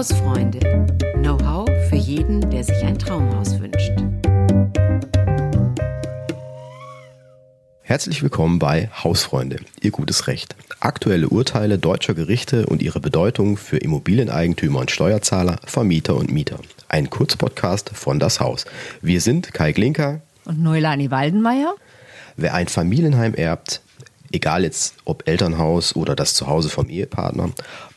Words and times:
Hausfreunde. 0.00 0.60
Know-how 1.16 1.68
für 1.90 1.96
jeden, 1.96 2.48
der 2.48 2.64
sich 2.64 2.82
ein 2.82 2.98
Traumhaus 2.98 3.60
wünscht. 3.60 3.92
Herzlich 7.82 8.22
willkommen 8.22 8.58
bei 8.58 8.88
Hausfreunde, 9.04 9.58
Ihr 9.82 9.90
gutes 9.90 10.26
Recht. 10.26 10.56
Aktuelle 10.80 11.28
Urteile 11.28 11.76
deutscher 11.76 12.14
Gerichte 12.14 12.64
und 12.64 12.80
ihre 12.80 12.98
Bedeutung 12.98 13.58
für 13.58 13.76
Immobilieneigentümer 13.76 14.78
und 14.78 14.90
Steuerzahler, 14.90 15.60
Vermieter 15.66 16.16
und 16.16 16.32
Mieter. 16.32 16.60
Ein 16.88 17.10
Kurzpodcast 17.10 17.90
von 17.90 18.18
Das 18.18 18.40
Haus. 18.40 18.64
Wir 19.02 19.20
sind 19.20 19.52
Kai 19.52 19.72
Glinker 19.72 20.22
und 20.46 20.62
Neulani 20.62 21.10
Waldenmeier. 21.10 21.74
Wer 22.38 22.54
ein 22.54 22.68
Familienheim 22.68 23.34
erbt, 23.34 23.82
egal 24.32 24.64
jetzt 24.64 24.94
ob 25.04 25.28
Elternhaus 25.28 25.96
oder 25.96 26.14
das 26.16 26.34
Zuhause 26.34 26.68
vom 26.68 26.88
Ehepartner, 26.88 27.50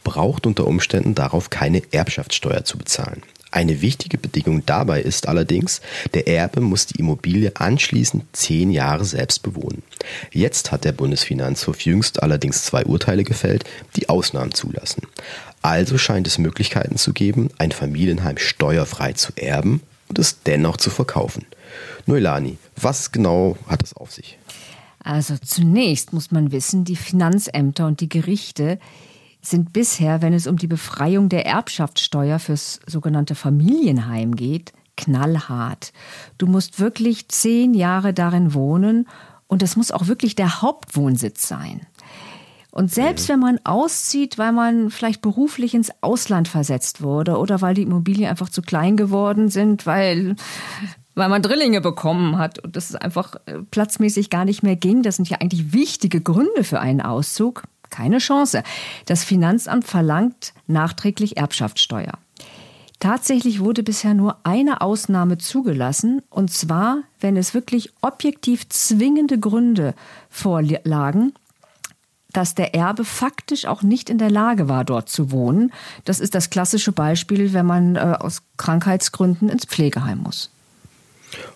braucht 0.03 0.45
unter 0.45 0.67
Umständen 0.67 1.15
darauf 1.15 1.49
keine 1.49 1.81
Erbschaftssteuer 1.91 2.63
zu 2.63 2.77
bezahlen. 2.77 3.23
Eine 3.53 3.81
wichtige 3.83 4.17
Bedingung 4.17 4.65
dabei 4.65 5.03
ist 5.03 5.27
allerdings, 5.27 5.79
der 6.15 6.27
Erbe 6.27 6.59
muss 6.59 6.87
die 6.87 6.97
Immobilie 6.97 7.51
anschließend 7.55 8.25
zehn 8.33 8.71
Jahre 8.71 9.05
selbst 9.05 9.43
bewohnen. 9.43 9.83
Jetzt 10.31 10.71
hat 10.71 10.85
der 10.85 10.91
Bundesfinanzhof 10.91 11.81
jüngst 11.81 12.23
allerdings 12.23 12.65
zwei 12.65 12.83
Urteile 12.83 13.23
gefällt, 13.23 13.65
die 13.95 14.09
Ausnahmen 14.09 14.55
zulassen. 14.55 15.03
Also 15.61 15.99
scheint 15.99 16.25
es 16.25 16.39
Möglichkeiten 16.39 16.97
zu 16.97 17.13
geben, 17.13 17.51
ein 17.59 17.71
Familienheim 17.71 18.39
steuerfrei 18.39 19.13
zu 19.13 19.33
erben 19.35 19.81
und 20.09 20.17
es 20.17 20.41
dennoch 20.41 20.77
zu 20.77 20.89
verkaufen. 20.89 21.45
Noelani, 22.07 22.57
was 22.75 23.11
genau 23.11 23.55
hat 23.67 23.83
es 23.83 23.95
auf 23.95 24.11
sich? 24.11 24.39
Also 25.03 25.35
zunächst 25.37 26.13
muss 26.13 26.31
man 26.31 26.51
wissen, 26.51 26.85
die 26.85 26.95
Finanzämter 26.95 27.87
und 27.87 27.99
die 27.99 28.09
Gerichte 28.09 28.79
sind 29.41 29.73
bisher, 29.73 30.21
wenn 30.21 30.33
es 30.33 30.47
um 30.47 30.57
die 30.57 30.67
Befreiung 30.67 31.27
der 31.27 31.45
Erbschaftssteuer 31.45 32.39
fürs 32.39 32.79
sogenannte 32.87 33.35
Familienheim 33.35 34.35
geht, 34.35 34.71
knallhart. 34.95 35.91
Du 36.37 36.47
musst 36.47 36.79
wirklich 36.79 37.27
zehn 37.27 37.73
Jahre 37.73 38.13
darin 38.13 38.53
wohnen 38.53 39.07
und 39.47 39.61
es 39.61 39.75
muss 39.75 39.91
auch 39.91 40.07
wirklich 40.07 40.35
der 40.35 40.61
Hauptwohnsitz 40.61 41.47
sein. 41.47 41.81
Und 42.71 42.91
selbst 42.91 43.29
wenn 43.29 43.39
man 43.39 43.59
auszieht, 43.65 44.39
weil 44.39 44.51
man 44.51 44.89
vielleicht 44.89 45.21
beruflich 45.21 45.75
ins 45.75 45.91
Ausland 46.01 46.47
versetzt 46.47 47.03
wurde 47.03 47.37
oder 47.37 47.61
weil 47.61 47.75
die 47.75 47.83
Immobilien 47.83 48.29
einfach 48.29 48.49
zu 48.49 48.63
klein 48.63 48.97
geworden 48.97 49.49
sind, 49.49 49.85
weil 49.85 50.35
weil 51.15 51.29
man 51.29 51.41
Drillinge 51.41 51.81
bekommen 51.81 52.37
hat 52.37 52.59
und 52.59 52.75
das 52.75 52.95
einfach 52.95 53.35
äh, 53.45 53.59
platzmäßig 53.71 54.29
gar 54.29 54.45
nicht 54.45 54.63
mehr 54.63 54.75
ging. 54.75 55.03
Das 55.03 55.17
sind 55.17 55.29
ja 55.29 55.37
eigentlich 55.39 55.73
wichtige 55.73 56.21
Gründe 56.21 56.63
für 56.63 56.79
einen 56.79 57.01
Auszug. 57.01 57.63
Keine 57.89 58.17
Chance. 58.17 58.63
Das 59.05 59.23
Finanzamt 59.23 59.85
verlangt 59.85 60.53
nachträglich 60.67 61.37
Erbschaftssteuer. 61.37 62.13
Tatsächlich 62.99 63.59
wurde 63.59 63.83
bisher 63.83 64.13
nur 64.13 64.37
eine 64.43 64.79
Ausnahme 64.79 65.37
zugelassen, 65.37 66.21
und 66.29 66.51
zwar, 66.51 66.99
wenn 67.19 67.35
es 67.35 67.53
wirklich 67.53 67.91
objektiv 68.01 68.69
zwingende 68.69 69.37
Gründe 69.37 69.93
vorlagen, 70.29 71.33
dass 72.31 72.55
der 72.55 72.73
Erbe 72.73 73.03
faktisch 73.03 73.65
auch 73.65 73.83
nicht 73.83 74.09
in 74.09 74.19
der 74.19 74.31
Lage 74.31 74.69
war, 74.69 74.85
dort 74.85 75.09
zu 75.09 75.31
wohnen. 75.31 75.73
Das 76.05 76.21
ist 76.21 76.33
das 76.33 76.49
klassische 76.49 76.93
Beispiel, 76.93 77.51
wenn 77.51 77.65
man 77.65 77.97
äh, 77.97 78.15
aus 78.19 78.41
Krankheitsgründen 78.55 79.49
ins 79.49 79.65
Pflegeheim 79.65 80.19
muss. 80.19 80.52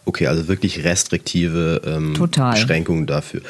Okay, 0.06 0.28
also 0.28 0.48
wirklich 0.48 0.84
restriktive 0.84 1.82
ähm, 1.86 2.14
Beschränkungen 2.14 3.06
dafür. 3.08 3.42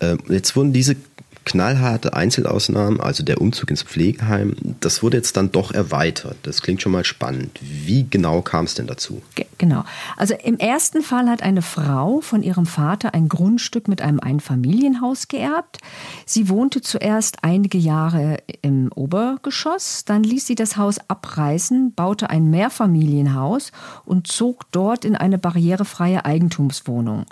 Ähm, 0.00 0.18
jetzt 0.28 0.56
wurden 0.56 0.72
diese 0.72 0.96
knallharte 1.44 2.14
Einzelausnahmen, 2.14 3.00
also 3.00 3.22
der 3.22 3.40
Umzug 3.40 3.70
ins 3.70 3.82
Pflegeheim, 3.82 4.56
das 4.80 5.02
wurde 5.02 5.16
jetzt 5.18 5.36
dann 5.36 5.52
doch 5.52 5.72
erweitert. 5.72 6.36
Das 6.42 6.62
klingt 6.62 6.82
schon 6.82 6.92
mal 6.92 7.04
spannend. 7.04 7.58
Wie 7.60 8.06
genau 8.08 8.42
kam 8.42 8.64
es 8.64 8.74
denn 8.74 8.86
dazu? 8.86 9.22
Genau. 9.58 9.84
Also 10.16 10.34
im 10.42 10.58
ersten 10.58 11.02
Fall 11.02 11.28
hat 11.28 11.42
eine 11.42 11.62
Frau 11.62 12.20
von 12.20 12.42
ihrem 12.42 12.66
Vater 12.66 13.14
ein 13.14 13.28
Grundstück 13.28 13.88
mit 13.88 14.02
einem 14.02 14.20
Einfamilienhaus 14.20 15.28
geerbt. 15.28 15.78
Sie 16.26 16.48
wohnte 16.48 16.80
zuerst 16.80 17.38
einige 17.42 17.78
Jahre 17.78 18.38
im 18.62 18.90
Obergeschoss, 18.92 20.04
dann 20.04 20.22
ließ 20.22 20.46
sie 20.46 20.54
das 20.54 20.76
Haus 20.76 20.98
abreißen, 21.08 21.94
baute 21.94 22.30
ein 22.30 22.50
Mehrfamilienhaus 22.50 23.72
und 24.04 24.26
zog 24.26 24.70
dort 24.72 25.04
in 25.04 25.16
eine 25.16 25.38
barrierefreie 25.38 26.24
Eigentumswohnung. 26.24 27.26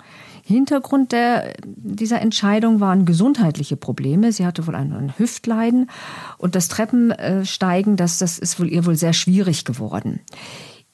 Hintergrund 0.45 1.13
der, 1.13 1.53
dieser 1.65 2.21
Entscheidung 2.21 2.81
waren 2.81 3.05
gesundheitliche 3.05 3.77
Probleme. 3.77 4.33
Sie 4.33 4.45
hatte 4.45 4.67
wohl 4.67 4.75
ein, 4.75 5.13
Hüftleiden 5.17 5.89
und 6.37 6.55
das 6.55 6.67
Treppensteigen, 6.67 7.95
das, 7.95 8.17
das 8.17 8.39
ist 8.39 8.59
wohl 8.59 8.69
ihr 8.69 8.85
wohl 8.85 8.97
sehr 8.97 9.13
schwierig 9.13 9.63
geworden. 9.63 10.19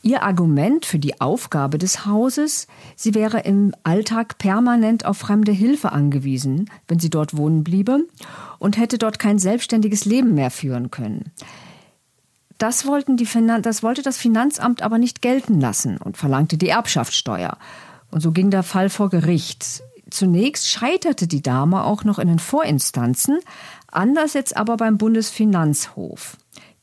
Ihr 0.03 0.21
Argument 0.21 0.85
für 0.85 0.99
die 0.99 1.19
Aufgabe 1.19 1.79
des 1.79 2.05
Hauses, 2.05 2.67
sie 2.95 3.15
wäre 3.15 3.39
im 3.39 3.73
Alltag 3.83 4.37
permanent 4.37 5.03
auf 5.03 5.17
fremde 5.17 5.51
Hilfe 5.51 5.91
angewiesen, 5.91 6.69
wenn 6.87 6.99
sie 6.99 7.09
dort 7.09 7.35
wohnen 7.35 7.63
bliebe, 7.63 8.05
und 8.59 8.77
hätte 8.77 8.99
dort 8.99 9.17
kein 9.17 9.39
selbstständiges 9.39 10.05
Leben 10.05 10.35
mehr 10.35 10.51
führen 10.51 10.91
können. 10.91 11.31
Das, 12.59 12.85
wollten 12.85 13.17
die 13.17 13.27
das 13.61 13.83
wollte 13.83 14.01
das 14.03 14.17
Finanzamt 14.17 14.83
aber 14.83 14.99
nicht 14.99 15.21
gelten 15.21 15.59
lassen 15.59 15.97
und 15.97 16.17
verlangte 16.17 16.57
die 16.57 16.69
Erbschaftssteuer. 16.69 17.57
Und 18.11 18.21
so 18.21 18.31
ging 18.31 18.49
der 18.49 18.63
Fall 18.63 18.89
vor 18.89 19.09
Gericht. 19.09 19.83
Zunächst 20.09 20.67
scheiterte 20.67 21.27
die 21.27 21.43
Dame 21.43 21.83
auch 21.83 22.03
noch 22.03 22.19
in 22.19 22.27
den 22.27 22.39
Vorinstanzen, 22.39 23.39
anders 23.91 24.33
jetzt 24.33 24.57
aber 24.57 24.77
beim 24.77 24.97
Bundesfinanzhof. 24.97 26.37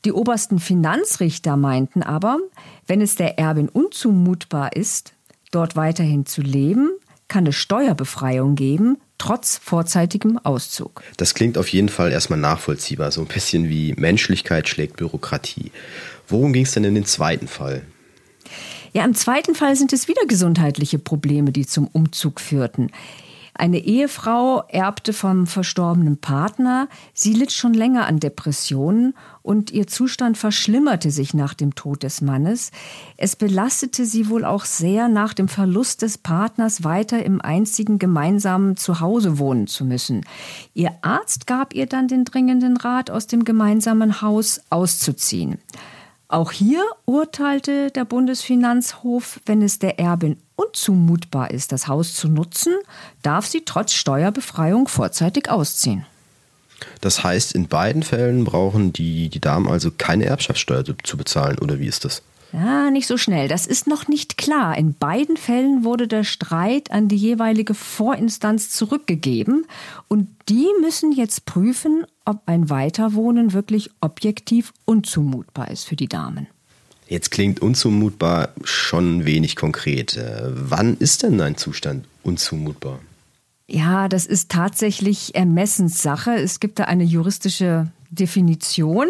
Die 0.05 0.13
obersten 0.13 0.59
Finanzrichter 0.59 1.57
meinten 1.57 2.03
aber, 2.03 2.37
wenn 2.85 3.01
es 3.01 3.15
der 3.15 3.37
Erbin 3.39 3.67
unzumutbar 3.67 4.75
ist, 4.75 5.13
dort 5.51 5.75
weiterhin 5.75 6.25
zu 6.25 6.41
leben, 6.41 6.91
kann 7.27 7.45
es 7.45 7.55
Steuerbefreiung 7.55 8.55
geben, 8.55 8.97
trotz 9.17 9.57
vorzeitigem 9.57 10.37
Auszug. 10.37 11.03
Das 11.17 11.33
klingt 11.33 11.57
auf 11.57 11.67
jeden 11.69 11.89
Fall 11.89 12.11
erstmal 12.11 12.39
nachvollziehbar, 12.39 13.11
so 13.11 13.21
ein 13.21 13.27
bisschen 13.27 13.67
wie 13.67 13.93
Menschlichkeit 13.97 14.69
schlägt 14.69 14.97
Bürokratie. 14.97 15.71
Worum 16.27 16.53
ging 16.53 16.63
es 16.63 16.71
denn 16.71 16.83
in 16.83 16.95
den 16.95 17.05
zweiten 17.05 17.47
Fall? 17.47 17.81
Ja, 18.93 19.03
im 19.05 19.15
zweiten 19.15 19.55
Fall 19.55 19.75
sind 19.75 19.93
es 19.93 20.07
wieder 20.07 20.25
gesundheitliche 20.27 20.99
Probleme, 20.99 21.51
die 21.51 21.65
zum 21.65 21.87
Umzug 21.87 22.39
führten. 22.39 22.91
Eine 23.57 23.79
Ehefrau 23.79 24.61
erbte 24.67 25.13
vom 25.13 25.47
verstorbenen 25.47 26.17
Partner. 26.17 26.87
Sie 27.15 27.33
litt 27.33 27.51
schon 27.51 27.73
länger 27.73 28.05
an 28.05 28.19
Depressionen 28.19 29.15
und 29.41 29.71
ihr 29.71 29.87
Zustand 29.87 30.37
verschlimmerte 30.37 31.09
sich 31.09 31.33
nach 31.33 31.55
dem 31.55 31.73
Tod 31.73 32.03
des 32.03 32.21
Mannes. 32.21 32.69
Es 33.17 33.35
belastete 33.35 34.05
sie 34.05 34.29
wohl 34.29 34.45
auch 34.45 34.63
sehr, 34.65 35.07
nach 35.07 35.33
dem 35.33 35.47
Verlust 35.47 36.03
des 36.03 36.19
Partners 36.19 36.83
weiter 36.83 37.25
im 37.25 37.41
einzigen 37.41 37.97
gemeinsamen 37.97 38.77
Zuhause 38.77 39.39
wohnen 39.39 39.65
zu 39.65 39.85
müssen. 39.85 40.23
Ihr 40.75 40.91
Arzt 41.01 41.47
gab 41.47 41.73
ihr 41.73 41.87
dann 41.87 42.07
den 42.07 42.25
dringenden 42.25 42.77
Rat, 42.77 43.09
aus 43.09 43.25
dem 43.25 43.43
gemeinsamen 43.43 44.21
Haus 44.21 44.61
auszuziehen. 44.69 45.57
Auch 46.29 46.51
hier 46.51 46.83
urteilte 47.05 47.89
der 47.91 48.03
Bundesfinanzhof, 48.03 49.39
wenn 49.45 49.61
es 49.61 49.79
der 49.79 49.97
Erbin 49.97 50.37
unzumutbar 50.57 51.51
ist, 51.51 51.71
das 51.71 51.87
Haus 51.87 52.15
zu 52.15 52.27
nutzen, 52.27 52.73
darf 53.21 53.45
sie 53.47 53.63
trotz 53.63 53.93
Steuerbefreiung 53.93 54.89
vorzeitig 54.89 55.49
ausziehen. 55.49 56.05
Das 56.99 57.23
heißt, 57.23 57.53
in 57.53 57.67
beiden 57.67 58.03
Fällen 58.03 58.43
brauchen 58.43 58.91
die, 58.91 59.29
die 59.29 59.39
Damen 59.39 59.67
also 59.67 59.89
keine 59.97 60.25
Erbschaftssteuer 60.25 60.83
zu 61.03 61.17
bezahlen, 61.17 61.59
oder 61.59 61.79
wie 61.79 61.87
ist 61.87 62.03
das? 62.03 62.21
Ja, 62.53 62.89
nicht 62.91 63.07
so 63.07 63.17
schnell. 63.17 63.47
Das 63.47 63.65
ist 63.65 63.87
noch 63.87 64.07
nicht 64.07 64.37
klar. 64.37 64.77
In 64.77 64.93
beiden 64.93 65.37
Fällen 65.37 65.83
wurde 65.83 66.07
der 66.07 66.23
Streit 66.23 66.91
an 66.91 67.07
die 67.07 67.17
jeweilige 67.17 67.73
Vorinstanz 67.73 68.69
zurückgegeben 68.69 69.65
und 70.07 70.29
die 70.47 70.67
müssen 70.81 71.11
jetzt 71.11 71.45
prüfen, 71.45 72.05
ob 72.23 72.41
ein 72.45 72.69
Weiterwohnen 72.69 73.53
wirklich 73.53 73.91
objektiv 73.99 74.73
unzumutbar 74.85 75.69
ist 75.71 75.83
für 75.85 75.95
die 75.95 76.07
Damen. 76.07 76.47
Jetzt 77.07 77.31
klingt 77.31 77.61
unzumutbar 77.61 78.49
schon 78.63 79.25
wenig 79.25 79.55
konkret. 79.55 80.17
Äh, 80.17 80.41
wann 80.49 80.97
ist 80.97 81.23
denn 81.23 81.39
ein 81.39 81.57
Zustand 81.57 82.05
unzumutbar? 82.23 82.99
Ja, 83.67 84.07
das 84.07 84.25
ist 84.25 84.49
tatsächlich 84.49 85.35
Ermessenssache. 85.35 86.35
Es 86.35 86.59
gibt 86.59 86.79
da 86.79 86.85
eine 86.85 87.03
juristische 87.03 87.91
Definition, 88.09 89.07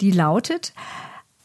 die 0.00 0.10
lautet, 0.10 0.72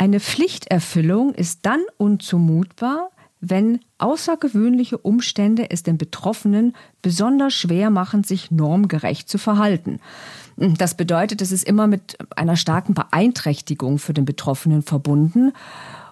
eine 0.01 0.19
Pflichterfüllung 0.19 1.36
ist 1.36 1.59
dann 1.62 1.80
unzumutbar, 1.98 3.12
wenn 3.39 3.81
außergewöhnliche 4.00 4.98
Umstände 4.98 5.69
es 5.69 5.83
den 5.83 6.00
Betroffenen 6.00 6.75
besonders 7.03 7.53
schwer 7.53 7.92
machen, 7.92 8.24
sich 8.24 8.50
normgerecht 8.50 9.30
zu 9.30 9.38
verhalten. 9.38 10.00
Das 10.57 10.98
bedeutet, 10.98 11.44
es 11.44 11.51
ist 11.51 11.65
immer 11.65 11.86
mit 11.86 12.18
einer 12.36 12.57
starken 12.57 12.95
Beeinträchtigung 12.95 14.00
für 14.00 14.13
den 14.13 14.25
Betroffenen 14.25 14.81
verbunden. 14.81 15.53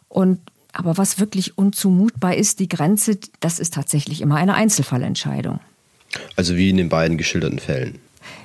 Und 0.07 0.39
aber 0.71 1.00
was 1.00 1.18
wirklich 1.19 1.57
unzumutbar 1.57 2.36
ist, 2.36 2.59
die 2.59 2.69
Grenze, 2.69 3.18
das 3.39 3.57
ist 3.57 3.74
tatsächlich 3.74 4.21
immer 4.21 4.36
eine 4.36 4.53
Einzelfallentscheidung. 4.53 5.62
Also 6.36 6.56
wie 6.57 6.69
in 6.69 6.77
den 6.77 6.89
beiden 6.89 7.18
geschilderten 7.18 7.57
Fällen. 7.57 7.97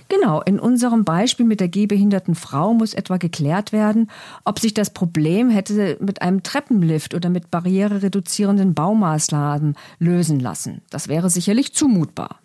Genau, 0.09 0.43
in 0.43 0.61
unserem 0.61 1.05
Beispiel 1.05 1.47
mit 1.47 1.61
der 1.61 1.69
gehbehinderten 1.69 2.35
Frau 2.35 2.75
muss 2.75 2.95
etwa 2.95 3.17
geklärt 3.17 3.73
werden, 3.73 4.11
ob 4.45 4.59
sich 4.59 4.75
das 4.75 4.91
Problem 4.91 5.51
hätte 5.51 5.97
mit 6.01 6.23
einem 6.23 6.43
Treppenlift 6.43 7.15
oder 7.15 7.31
mit 7.31 7.51
barrierereduzierenden 7.51 8.75
Baumaßnahmen 8.75 9.77
lösen 9.99 10.41
lassen. 10.41 10.83
Das 10.91 11.09
wäre 11.09 11.31
sicherlich 11.31 11.75
zumutbar. 11.75 12.41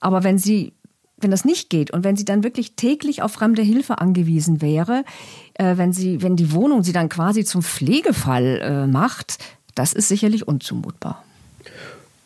Aber 0.00 0.22
wenn 0.22 0.38
sie 0.38 0.72
wenn 1.22 1.30
das 1.30 1.44
nicht 1.44 1.70
geht 1.70 1.92
und 1.92 2.02
wenn 2.02 2.16
sie 2.16 2.24
dann 2.24 2.42
wirklich 2.42 2.74
täglich 2.74 3.22
auf 3.22 3.32
fremde 3.32 3.62
Hilfe 3.62 3.98
angewiesen 3.98 4.60
wäre, 4.60 5.04
äh, 5.54 5.76
wenn 5.76 5.92
sie, 5.92 6.20
wenn 6.20 6.34
die 6.34 6.52
Wohnung 6.52 6.82
sie 6.82 6.92
dann 6.92 7.08
quasi 7.08 7.44
zum 7.44 7.62
Pflegefall 7.62 8.60
äh, 8.60 8.86
macht, 8.88 9.38
das 9.74 9.92
ist 9.92 10.08
sicherlich 10.08 10.48
unzumutbar. 10.48 11.22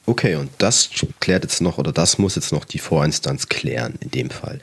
Okay, 0.08 0.36
und 0.36 0.50
das 0.58 0.90
klärt 1.18 1.42
jetzt 1.42 1.60
noch, 1.60 1.78
oder 1.78 1.92
das 1.92 2.16
muss 2.18 2.36
jetzt 2.36 2.52
noch 2.52 2.64
die 2.64 2.78
Vorinstanz 2.78 3.48
klären, 3.48 3.94
in 4.00 4.12
dem 4.12 4.30
Fall. 4.30 4.60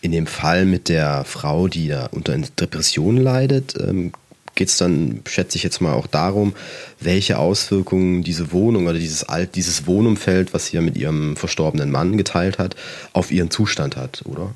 In 0.00 0.10
dem 0.10 0.26
Fall 0.26 0.64
mit 0.64 0.88
der 0.88 1.24
Frau, 1.24 1.68
die 1.68 1.88
da 1.88 2.06
unter 2.06 2.36
Depression 2.38 3.18
leidet, 3.18 3.74
ähm, 3.78 4.12
geht 4.54 4.68
es 4.68 4.78
dann, 4.78 5.20
schätze 5.28 5.58
ich 5.58 5.62
jetzt 5.62 5.82
mal, 5.82 5.92
auch 5.92 6.06
darum, 6.06 6.54
welche 6.98 7.38
Auswirkungen 7.38 8.22
diese 8.22 8.52
Wohnung 8.52 8.86
oder 8.86 8.98
dieses 8.98 9.22
Alt, 9.24 9.54
dieses 9.54 9.86
Wohnumfeld, 9.86 10.54
was 10.54 10.68
sie 10.68 10.76
ja 10.76 10.80
mit 10.82 10.96
ihrem 10.96 11.36
verstorbenen 11.36 11.90
Mann 11.90 12.16
geteilt 12.16 12.58
hat, 12.58 12.74
auf 13.12 13.30
ihren 13.30 13.50
Zustand 13.50 13.96
hat, 13.96 14.22
oder? 14.24 14.54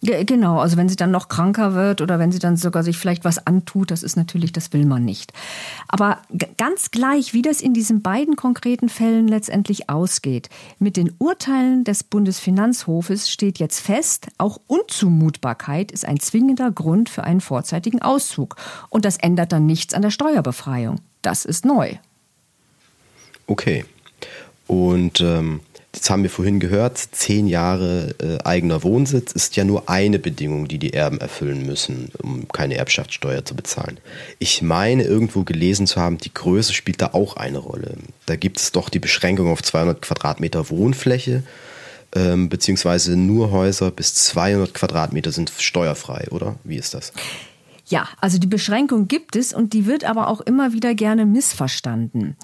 Genau, 0.00 0.60
also 0.60 0.76
wenn 0.76 0.88
sie 0.88 0.94
dann 0.94 1.10
noch 1.10 1.28
kranker 1.28 1.74
wird 1.74 2.00
oder 2.00 2.20
wenn 2.20 2.30
sie 2.30 2.38
dann 2.38 2.56
sogar 2.56 2.84
sich 2.84 2.96
vielleicht 2.96 3.24
was 3.24 3.44
antut, 3.48 3.90
das 3.90 4.04
ist 4.04 4.14
natürlich, 4.16 4.52
das 4.52 4.72
will 4.72 4.86
man 4.86 5.04
nicht. 5.04 5.32
Aber 5.88 6.18
ganz 6.56 6.92
gleich, 6.92 7.34
wie 7.34 7.42
das 7.42 7.60
in 7.60 7.74
diesen 7.74 8.00
beiden 8.00 8.36
konkreten 8.36 8.88
Fällen 8.88 9.26
letztendlich 9.26 9.90
ausgeht, 9.90 10.50
mit 10.78 10.96
den 10.96 11.12
Urteilen 11.18 11.82
des 11.82 12.04
Bundesfinanzhofes 12.04 13.28
steht 13.28 13.58
jetzt 13.58 13.80
fest, 13.80 14.28
auch 14.38 14.60
Unzumutbarkeit 14.68 15.90
ist 15.90 16.04
ein 16.04 16.20
zwingender 16.20 16.70
Grund 16.70 17.08
für 17.08 17.24
einen 17.24 17.40
vorzeitigen 17.40 18.00
Auszug. 18.00 18.54
Und 18.90 19.04
das 19.04 19.16
ändert 19.16 19.50
dann 19.50 19.66
nichts 19.66 19.94
an 19.94 20.02
der 20.02 20.10
Steuerbefreiung. 20.10 21.00
Das 21.22 21.44
ist 21.44 21.64
neu. 21.64 21.94
Okay. 23.48 23.84
Und 24.68 25.20
ähm, 25.22 25.60
Jetzt 25.98 26.10
haben 26.10 26.22
wir 26.22 26.30
vorhin 26.30 26.60
gehört, 26.60 26.96
zehn 26.96 27.48
Jahre 27.48 28.14
äh, 28.20 28.38
eigener 28.44 28.84
Wohnsitz 28.84 29.32
ist 29.32 29.56
ja 29.56 29.64
nur 29.64 29.88
eine 29.90 30.20
Bedingung, 30.20 30.68
die 30.68 30.78
die 30.78 30.92
Erben 30.92 31.18
erfüllen 31.18 31.66
müssen, 31.66 32.12
um 32.22 32.46
keine 32.46 32.76
Erbschaftssteuer 32.76 33.44
zu 33.44 33.56
bezahlen. 33.56 33.98
Ich 34.38 34.62
meine, 34.62 35.02
irgendwo 35.02 35.42
gelesen 35.42 35.88
zu 35.88 36.00
haben, 36.00 36.18
die 36.18 36.32
Größe 36.32 36.72
spielt 36.72 37.02
da 37.02 37.14
auch 37.14 37.36
eine 37.36 37.58
Rolle. 37.58 37.96
Da 38.26 38.36
gibt 38.36 38.60
es 38.60 38.70
doch 38.70 38.90
die 38.90 39.00
Beschränkung 39.00 39.48
auf 39.48 39.60
200 39.60 40.00
Quadratmeter 40.00 40.70
Wohnfläche, 40.70 41.42
ähm, 42.14 42.48
beziehungsweise 42.48 43.16
nur 43.16 43.50
Häuser 43.50 43.90
bis 43.90 44.14
200 44.14 44.74
Quadratmeter 44.74 45.32
sind 45.32 45.50
steuerfrei, 45.58 46.28
oder? 46.30 46.54
Wie 46.62 46.76
ist 46.76 46.94
das? 46.94 47.12
Ja, 47.86 48.06
also 48.20 48.38
die 48.38 48.46
Beschränkung 48.46 49.08
gibt 49.08 49.34
es 49.34 49.52
und 49.52 49.72
die 49.72 49.86
wird 49.86 50.04
aber 50.04 50.28
auch 50.28 50.42
immer 50.42 50.72
wieder 50.72 50.94
gerne 50.94 51.26
missverstanden. 51.26 52.36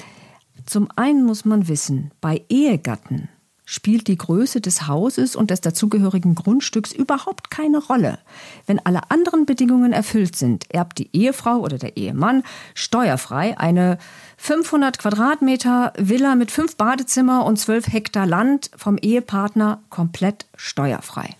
Zum 0.67 0.89
einen 0.97 1.25
muss 1.25 1.45
man 1.45 1.69
wissen, 1.69 2.11
bei 2.21 2.43
Ehegatten 2.49 3.29
spielt 3.65 4.09
die 4.09 4.19
Größe 4.19 4.61
des 4.61 4.87
Hauses 4.87 5.37
und 5.37 5.51
des 5.51 5.61
dazugehörigen 5.61 6.35
Grundstücks 6.35 6.93
überhaupt 6.93 7.51
keine 7.51 7.79
Rolle. 7.79 8.19
Wenn 8.67 8.85
alle 8.85 9.11
anderen 9.11 9.47
Bedingungen 9.47 9.93
erfüllt 9.93 10.37
sind, 10.37 10.67
erbt 10.73 10.99
die 10.99 11.09
Ehefrau 11.13 11.59
oder 11.59 11.79
der 11.79 11.97
Ehemann 11.97 12.43
steuerfrei 12.75 13.57
eine 13.59 13.99
500 14.37 14.99
Quadratmeter 14.99 15.93
Villa 15.97 16.35
mit 16.35 16.51
fünf 16.51 16.77
Badezimmer 16.77 17.45
und 17.47 17.59
12 17.59 17.93
Hektar 17.93 18.27
Land 18.27 18.71
vom 18.77 18.99
Ehepartner 18.99 19.83
komplett 19.89 20.47
steuerfrei. 20.57 21.37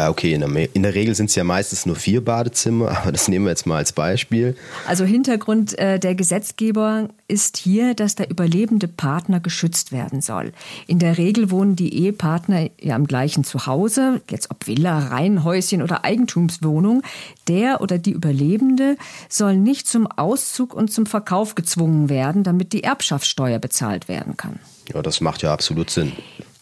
Ah, 0.00 0.08
okay, 0.08 0.32
in 0.32 0.40
der, 0.40 0.74
in 0.74 0.82
der 0.82 0.94
Regel 0.94 1.14
sind 1.14 1.28
es 1.28 1.34
ja 1.34 1.44
meistens 1.44 1.84
nur 1.84 1.94
vier 1.94 2.24
Badezimmer, 2.24 2.88
aber 3.02 3.12
das 3.12 3.28
nehmen 3.28 3.44
wir 3.44 3.50
jetzt 3.50 3.66
mal 3.66 3.76
als 3.76 3.92
Beispiel. 3.92 4.56
Also 4.86 5.04
Hintergrund 5.04 5.78
äh, 5.78 5.98
der 5.98 6.14
Gesetzgeber 6.14 7.08
ist 7.28 7.58
hier, 7.58 7.92
dass 7.94 8.14
der 8.14 8.30
überlebende 8.30 8.88
Partner 8.88 9.40
geschützt 9.40 9.92
werden 9.92 10.22
soll. 10.22 10.52
In 10.86 10.98
der 11.00 11.18
Regel 11.18 11.50
wohnen 11.50 11.76
die 11.76 11.94
Ehepartner 11.94 12.70
ja 12.80 12.96
im 12.96 13.06
gleichen 13.06 13.44
Zuhause, 13.44 14.22
jetzt 14.30 14.50
ob 14.50 14.66
Villa, 14.66 14.98
Reihenhäuschen 15.08 15.82
oder 15.82 16.02
Eigentumswohnung. 16.04 17.02
Der 17.46 17.82
oder 17.82 17.98
die 17.98 18.12
Überlebende 18.12 18.96
soll 19.28 19.56
nicht 19.56 19.86
zum 19.86 20.06
Auszug 20.06 20.72
und 20.72 20.90
zum 20.90 21.04
Verkauf 21.04 21.54
gezwungen 21.54 22.08
werden, 22.08 22.42
damit 22.42 22.72
die 22.72 22.84
Erbschaftssteuer 22.84 23.58
bezahlt 23.58 24.08
werden 24.08 24.38
kann. 24.38 24.60
Ja, 24.94 25.02
das 25.02 25.20
macht 25.20 25.42
ja 25.42 25.52
absolut 25.52 25.90
Sinn. 25.90 26.12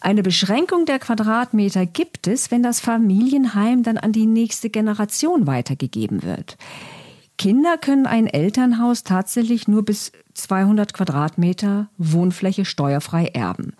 Eine 0.01 0.23
Beschränkung 0.23 0.85
der 0.85 0.99
Quadratmeter 0.99 1.85
gibt 1.85 2.27
es, 2.27 2.51
wenn 2.51 2.63
das 2.63 2.79
Familienheim 2.79 3.83
dann 3.83 3.97
an 3.97 4.13
die 4.13 4.25
nächste 4.25 4.69
Generation 4.69 5.45
weitergegeben 5.45 6.23
wird. 6.23 6.57
Kinder 7.37 7.77
können 7.77 8.05
ein 8.05 8.27
Elternhaus 8.27 9.03
tatsächlich 9.03 9.67
nur 9.67 9.83
bis 9.83 10.11
200 10.33 10.93
Quadratmeter 10.93 11.89
Wohnfläche 11.97 12.65
steuerfrei 12.65 13.27
erben. 13.27 13.73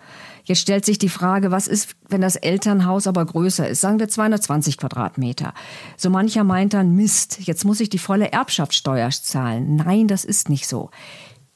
Jetzt 0.44 0.60
stellt 0.60 0.86
sich 0.86 0.98
die 0.98 1.10
Frage, 1.10 1.50
was 1.50 1.68
ist, 1.68 1.94
wenn 2.08 2.22
das 2.22 2.36
Elternhaus 2.36 3.06
aber 3.06 3.24
größer 3.24 3.68
ist? 3.68 3.82
Sagen 3.82 3.98
wir 3.98 4.08
220 4.08 4.78
Quadratmeter. 4.78 5.52
So 5.96 6.08
mancher 6.08 6.44
meint 6.44 6.72
dann, 6.72 6.96
Mist, 6.96 7.40
jetzt 7.40 7.64
muss 7.64 7.80
ich 7.80 7.90
die 7.90 7.98
volle 7.98 8.32
Erbschaftssteuer 8.32 9.10
zahlen. 9.10 9.76
Nein, 9.76 10.06
das 10.08 10.24
ist 10.24 10.48
nicht 10.48 10.66
so. 10.66 10.90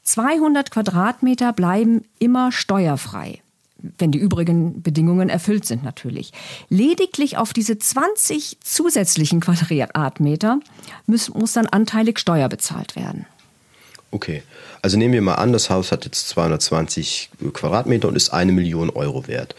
200 0.03 0.69
Quadratmeter 0.69 1.53
bleiben 1.53 2.03
immer 2.19 2.51
steuerfrei 2.51 3.41
wenn 3.97 4.11
die 4.11 4.19
übrigen 4.19 4.81
Bedingungen 4.81 5.29
erfüllt 5.29 5.65
sind 5.65 5.83
natürlich. 5.83 6.31
Lediglich 6.69 7.37
auf 7.37 7.53
diese 7.53 7.77
20 7.77 8.57
zusätzlichen 8.61 9.39
Quadratmeter 9.39 10.59
muss, 11.05 11.33
muss 11.33 11.53
dann 11.53 11.67
anteilig 11.67 12.19
Steuer 12.19 12.49
bezahlt 12.49 12.95
werden. 12.95 13.25
Okay, 14.11 14.43
also 14.81 14.97
nehmen 14.97 15.13
wir 15.13 15.21
mal 15.21 15.35
an, 15.35 15.51
das 15.51 15.69
Haus 15.69 15.91
hat 15.91 16.05
jetzt 16.05 16.29
220 16.29 17.31
Quadratmeter 17.51 18.07
und 18.07 18.15
ist 18.15 18.29
eine 18.29 18.53
Million 18.53 18.89
Euro 18.89 19.27
wert. 19.27 19.55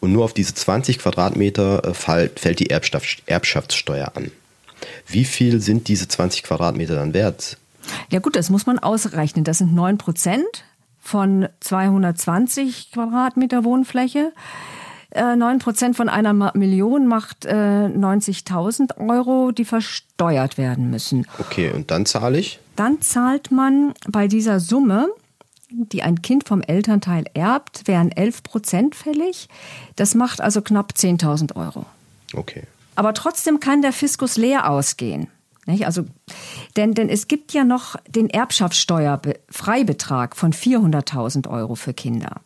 Und 0.00 0.12
nur 0.12 0.24
auf 0.24 0.32
diese 0.32 0.54
20 0.54 0.98
Quadratmeter 0.98 1.84
äh, 1.84 1.94
fällt 1.94 2.58
die 2.58 2.70
Erbschaftssteuer 2.70 4.12
an. 4.14 4.32
Wie 5.06 5.24
viel 5.24 5.60
sind 5.60 5.88
diese 5.88 6.08
20 6.08 6.42
Quadratmeter 6.42 6.96
dann 6.96 7.14
wert? 7.14 7.58
Ja 8.10 8.18
gut, 8.18 8.34
das 8.34 8.50
muss 8.50 8.66
man 8.66 8.78
ausrechnen. 8.78 9.44
Das 9.44 9.58
sind 9.58 9.74
9 9.74 9.98
Prozent 9.98 10.64
von 11.02 11.48
220 11.60 12.92
Quadratmeter 12.92 13.64
Wohnfläche. 13.64 14.32
9 15.14 15.42
äh, 15.42 15.58
Prozent 15.58 15.96
von 15.96 16.08
einer 16.08 16.32
Million 16.54 17.06
macht 17.06 17.46
90.000 17.46 18.96
äh, 18.96 19.10
Euro, 19.10 19.52
die 19.52 19.66
versteuert 19.66 20.56
werden 20.56 20.88
müssen. 20.88 21.26
Okay, 21.38 21.70
und 21.70 21.90
dann 21.90 22.06
zahle 22.06 22.38
ich? 22.38 22.60
Dann 22.76 23.02
zahlt 23.02 23.50
man 23.50 23.92
bei 24.08 24.26
dieser 24.26 24.58
Summe, 24.58 25.08
die 25.70 26.02
ein 26.02 26.22
Kind 26.22 26.48
vom 26.48 26.62
Elternteil 26.62 27.24
erbt, 27.34 27.86
wären 27.86 28.10
11 28.10 28.42
Prozent 28.42 28.94
fällig. 28.94 29.48
Das 29.96 30.14
macht 30.14 30.40
also 30.40 30.62
knapp 30.62 30.92
10.000 30.96 31.56
Euro. 31.56 31.84
Okay. 32.32 32.62
Aber 32.94 33.12
trotzdem 33.12 33.60
kann 33.60 33.82
der 33.82 33.92
Fiskus 33.92 34.36
leer 34.36 34.70
ausgehen. 34.70 35.28
Nicht? 35.64 35.86
Also, 35.86 36.04
denn, 36.76 36.94
denn 36.94 37.08
es 37.08 37.28
gibt 37.28 37.52
ja 37.52 37.62
noch 37.62 37.94
den 38.08 38.28
Erbschaftssteuerfreibetrag 38.28 40.36
von 40.36 40.52
400.000 40.52 41.48
Euro 41.48 41.76
für 41.76 41.94
Kinder. 41.94 42.40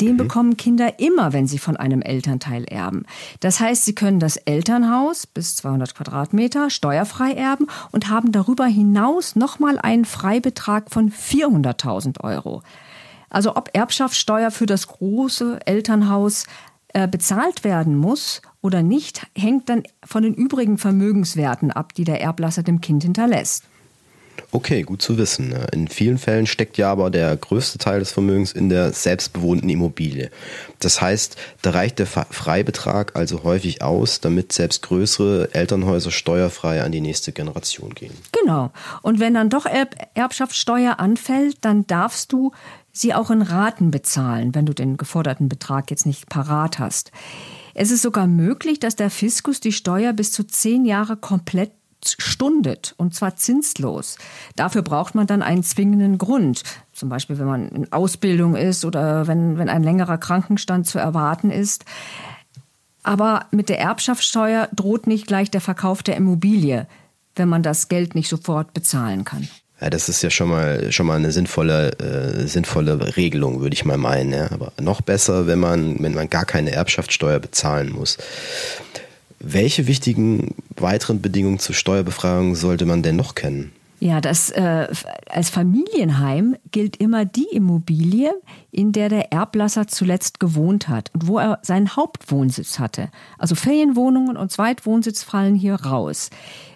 Den 0.00 0.12
mhm. 0.12 0.18
bekommen 0.18 0.56
Kinder 0.56 1.00
immer, 1.00 1.32
wenn 1.32 1.48
sie 1.48 1.58
von 1.58 1.76
einem 1.76 2.00
Elternteil 2.00 2.62
erben. 2.64 3.06
Das 3.40 3.58
heißt, 3.58 3.84
sie 3.84 3.96
können 3.96 4.20
das 4.20 4.36
Elternhaus 4.36 5.26
bis 5.26 5.56
200 5.56 5.96
Quadratmeter 5.96 6.70
steuerfrei 6.70 7.32
erben 7.32 7.66
und 7.90 8.08
haben 8.08 8.30
darüber 8.30 8.66
hinaus 8.66 9.34
nochmal 9.34 9.80
einen 9.80 10.04
Freibetrag 10.04 10.92
von 10.92 11.10
400.000 11.10 12.20
Euro. 12.20 12.62
Also 13.30 13.56
ob 13.56 13.70
Erbschaftssteuer 13.72 14.50
für 14.50 14.66
das 14.66 14.88
große 14.88 15.60
Elternhaus 15.64 16.46
bezahlt 17.10 17.64
werden 17.64 17.96
muss 17.96 18.42
oder 18.62 18.82
nicht, 18.82 19.26
hängt 19.36 19.68
dann 19.68 19.82
von 20.04 20.22
den 20.22 20.34
übrigen 20.34 20.78
Vermögenswerten 20.78 21.70
ab, 21.70 21.94
die 21.94 22.04
der 22.04 22.20
Erblasser 22.20 22.62
dem 22.62 22.80
Kind 22.80 23.02
hinterlässt. 23.02 23.64
Okay, 24.52 24.82
gut 24.82 25.02
zu 25.02 25.18
wissen. 25.18 25.54
In 25.72 25.86
vielen 25.86 26.18
Fällen 26.18 26.46
steckt 26.46 26.78
ja 26.78 26.90
aber 26.90 27.10
der 27.10 27.36
größte 27.36 27.78
Teil 27.78 28.00
des 28.00 28.10
Vermögens 28.10 28.52
in 28.52 28.68
der 28.68 28.92
selbstbewohnten 28.92 29.68
Immobilie. 29.68 30.30
Das 30.80 31.00
heißt, 31.00 31.36
da 31.62 31.70
reicht 31.70 31.98
der 31.98 32.06
Freibetrag 32.06 33.14
also 33.14 33.44
häufig 33.44 33.82
aus, 33.82 34.20
damit 34.20 34.52
selbst 34.52 34.82
größere 34.82 35.50
Elternhäuser 35.52 36.10
steuerfrei 36.10 36.82
an 36.82 36.90
die 36.90 37.02
nächste 37.02 37.32
Generation 37.32 37.94
gehen. 37.94 38.14
Genau. 38.32 38.72
Und 39.02 39.20
wenn 39.20 39.34
dann 39.34 39.50
doch 39.50 39.66
Erbschaftssteuer 40.14 40.98
anfällt, 40.98 41.58
dann 41.60 41.86
darfst 41.86 42.32
du 42.32 42.52
sie 42.92 43.14
auch 43.14 43.30
in 43.30 43.42
Raten 43.42 43.90
bezahlen, 43.90 44.54
wenn 44.54 44.66
du 44.66 44.74
den 44.74 44.96
geforderten 44.96 45.48
Betrag 45.48 45.90
jetzt 45.90 46.06
nicht 46.06 46.28
parat 46.28 46.78
hast. 46.78 47.12
Es 47.74 47.90
ist 47.90 48.02
sogar 48.02 48.26
möglich, 48.26 48.80
dass 48.80 48.96
der 48.96 49.10
Fiskus 49.10 49.60
die 49.60 49.72
Steuer 49.72 50.12
bis 50.12 50.32
zu 50.32 50.44
zehn 50.44 50.84
Jahre 50.84 51.16
komplett 51.16 51.72
stundet 52.04 52.94
und 52.96 53.14
zwar 53.14 53.36
zinslos. 53.36 54.16
Dafür 54.56 54.82
braucht 54.82 55.14
man 55.14 55.26
dann 55.26 55.42
einen 55.42 55.62
zwingenden 55.62 56.18
Grund. 56.18 56.62
Zum 56.92 57.08
Beispiel, 57.08 57.38
wenn 57.38 57.46
man 57.46 57.68
in 57.68 57.92
Ausbildung 57.92 58.56
ist 58.56 58.84
oder 58.84 59.26
wenn, 59.26 59.58
wenn 59.58 59.68
ein 59.68 59.82
längerer 59.82 60.18
Krankenstand 60.18 60.86
zu 60.86 60.98
erwarten 60.98 61.50
ist. 61.50 61.84
Aber 63.02 63.46
mit 63.50 63.68
der 63.68 63.80
Erbschaftssteuer 63.80 64.68
droht 64.74 65.06
nicht 65.06 65.26
gleich 65.26 65.50
der 65.50 65.60
Verkauf 65.60 66.02
der 66.02 66.16
Immobilie, 66.16 66.86
wenn 67.36 67.48
man 67.48 67.62
das 67.62 67.88
Geld 67.88 68.14
nicht 68.14 68.28
sofort 68.28 68.74
bezahlen 68.74 69.24
kann. 69.24 69.48
Ja, 69.80 69.88
das 69.88 70.08
ist 70.08 70.22
ja 70.22 70.30
schon 70.30 70.48
mal 70.48 70.92
schon 70.92 71.06
mal 71.06 71.16
eine 71.16 71.32
sinnvolle 71.32 71.92
äh, 71.98 72.46
sinnvolle 72.46 73.16
Regelung, 73.16 73.60
würde 73.60 73.74
ich 73.74 73.84
mal 73.84 73.96
meinen. 73.96 74.32
Ja. 74.32 74.50
Aber 74.50 74.72
noch 74.80 75.00
besser, 75.00 75.46
wenn 75.46 75.58
man 75.58 75.96
wenn 76.00 76.14
man 76.14 76.28
gar 76.28 76.44
keine 76.44 76.72
Erbschaftssteuer 76.72 77.38
bezahlen 77.38 77.90
muss. 77.90 78.18
Welche 79.38 79.86
wichtigen 79.86 80.54
weiteren 80.76 81.22
Bedingungen 81.22 81.58
zur 81.58 81.74
Steuerbefreiung 81.74 82.54
sollte 82.54 82.84
man 82.84 83.02
denn 83.02 83.16
noch 83.16 83.34
kennen? 83.34 83.72
Ja, 84.02 84.22
das 84.22 84.50
äh, 84.50 84.88
als 85.28 85.50
Familienheim 85.50 86.56
gilt 86.70 86.96
immer 86.96 87.26
die 87.26 87.48
Immobilie, 87.52 88.32
in 88.70 88.92
der 88.92 89.10
der 89.10 89.30
Erblasser 89.30 89.88
zuletzt 89.88 90.40
gewohnt 90.40 90.88
hat 90.88 91.10
und 91.12 91.26
wo 91.26 91.38
er 91.38 91.58
seinen 91.60 91.96
Hauptwohnsitz 91.96 92.78
hatte. 92.78 93.10
Also 93.38 93.54
Ferienwohnungen 93.54 94.38
und 94.38 94.50
Zweitwohnsitz 94.50 95.22
fallen 95.22 95.54
hier 95.54 95.74
raus. 95.74 96.30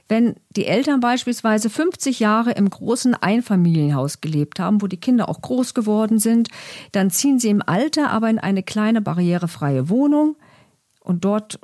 Wenn 0.08 0.34
die 0.50 0.66
Eltern 0.66 1.00
beispielsweise 1.00 1.70
50 1.70 2.20
Jahre 2.20 2.52
im 2.52 2.68
großen 2.68 3.14
Einfamilienhaus 3.14 4.20
gelebt 4.20 4.60
haben, 4.60 4.82
wo 4.82 4.86
die 4.86 4.98
Kinder 4.98 5.28
auch 5.28 5.40
groß 5.40 5.72
geworden 5.72 6.18
sind, 6.18 6.48
dann 6.92 7.10
ziehen 7.10 7.38
sie 7.38 7.48
im 7.48 7.62
Alter 7.64 8.10
aber 8.10 8.28
in 8.28 8.38
eine 8.38 8.62
kleine 8.62 9.00
barrierefreie 9.00 9.88
Wohnung 9.88 10.36
und 11.00 11.24
dort 11.24 11.58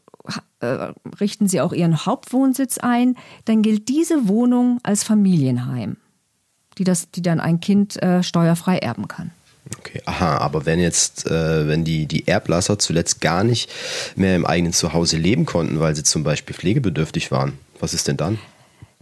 äh, 0.60 0.92
richten 1.20 1.48
sie 1.48 1.60
auch 1.60 1.72
ihren 1.72 2.06
Hauptwohnsitz 2.06 2.78
ein, 2.78 3.16
dann 3.44 3.62
gilt 3.62 3.88
diese 3.88 4.28
Wohnung 4.28 4.78
als 4.82 5.02
Familienheim, 5.02 5.96
die, 6.78 6.84
das, 6.84 7.10
die 7.10 7.22
dann 7.22 7.40
ein 7.40 7.60
Kind 7.60 8.02
äh, 8.02 8.22
steuerfrei 8.22 8.78
erben 8.78 9.08
kann. 9.08 9.32
Okay, 9.78 10.02
aha, 10.04 10.38
aber 10.38 10.66
wenn 10.66 10.80
jetzt, 10.80 11.26
äh, 11.26 11.68
wenn 11.68 11.84
die, 11.84 12.06
die 12.06 12.26
Erblasser 12.26 12.78
zuletzt 12.78 13.20
gar 13.20 13.44
nicht 13.44 13.70
mehr 14.16 14.34
im 14.34 14.46
eigenen 14.46 14.72
Zuhause 14.72 15.16
leben 15.16 15.46
konnten, 15.46 15.80
weil 15.80 15.94
sie 15.94 16.02
zum 16.02 16.24
Beispiel 16.24 16.56
pflegebedürftig 16.56 17.30
waren, 17.30 17.52
was 17.80 17.94
ist 17.94 18.08
denn 18.08 18.16
dann? 18.16 18.38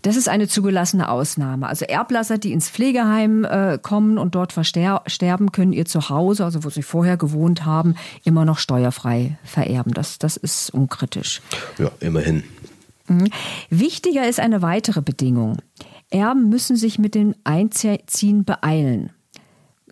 Das 0.03 0.15
ist 0.15 0.29
eine 0.29 0.47
zugelassene 0.47 1.09
Ausnahme. 1.09 1.67
Also 1.67 1.85
Erblasser, 1.85 2.39
die 2.39 2.53
ins 2.53 2.71
Pflegeheim 2.71 3.45
äh, 3.45 3.79
kommen 3.83 4.17
und 4.17 4.37
dort 4.37 4.53
versterben, 4.53 5.51
können 5.51 5.73
ihr 5.73 5.87
Zuhause, 5.87 6.45
also 6.45 6.63
wo 6.63 6.71
sie 6.71 6.83
vorher 6.83 7.17
gewohnt 7.17 7.67
haben, 7.67 7.97
immer 8.23 8.45
noch 8.45 8.59
steuerfrei 8.59 9.39
vererben. 9.43 9.93
Das, 9.95 10.19
das 10.19 10.37
ist 10.37 10.71
unkritisch. 10.71 11.43
Ja, 11.79 11.91
immerhin. 11.99 12.45
Mhm. 13.09 13.29
Wichtiger 13.71 14.29
ist 14.29 14.39
eine 14.39 14.63
weitere 14.63 15.03
Bedingung. 15.03 15.59
Erben 16.11 16.49
müssen 16.49 16.77
sich 16.77 17.01
mit 17.01 17.17
dem 17.17 17.35
Einziehen 17.43 18.45
beeilen. 18.45 19.11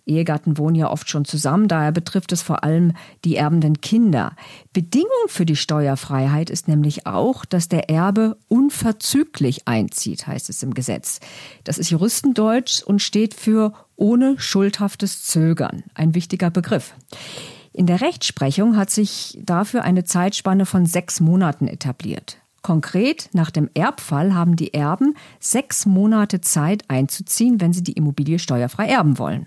Ehegatten 0.06 0.56
wohnen 0.56 0.76
ja 0.76 0.90
oft 0.90 1.10
schon 1.10 1.24
zusammen, 1.24 1.66
daher 1.68 1.92
betrifft 1.92 2.32
es 2.32 2.40
vor 2.40 2.62
allem 2.62 2.92
die 3.24 3.36
erbenden 3.36 3.80
Kinder. 3.80 4.36
Bedingung 4.72 5.10
für 5.26 5.44
die 5.44 5.56
Steuerfreiheit 5.56 6.48
ist 6.48 6.68
nämlich 6.68 7.06
auch, 7.06 7.44
dass 7.44 7.68
der 7.68 7.90
Erbe 7.90 8.36
unverzüglich 8.48 9.66
einzieht, 9.66 10.26
heißt 10.26 10.48
es 10.48 10.62
im 10.62 10.74
Gesetz. 10.74 11.20
Das 11.64 11.76
ist 11.76 11.90
Juristendeutsch 11.90 12.82
und 12.82 13.02
steht 13.02 13.34
für 13.34 13.72
ohne 13.96 14.38
schuldhaftes 14.38 15.24
Zögern, 15.24 15.82
ein 15.94 16.14
wichtiger 16.14 16.50
Begriff. 16.50 16.94
In 17.72 17.86
der 17.86 18.00
Rechtsprechung 18.00 18.76
hat 18.76 18.90
sich 18.90 19.38
dafür 19.42 19.82
eine 19.82 20.04
Zeitspanne 20.04 20.66
von 20.66 20.86
sechs 20.86 21.20
Monaten 21.20 21.66
etabliert. 21.66 22.38
Konkret, 22.62 23.28
nach 23.32 23.50
dem 23.50 23.70
Erbfall 23.74 24.34
haben 24.34 24.56
die 24.56 24.72
Erben 24.72 25.14
sechs 25.40 25.84
Monate 25.86 26.40
Zeit 26.40 26.84
einzuziehen, 26.88 27.60
wenn 27.60 27.72
sie 27.72 27.82
die 27.82 27.92
Immobilie 27.92 28.38
steuerfrei 28.38 28.88
erben 28.88 29.18
wollen. 29.18 29.46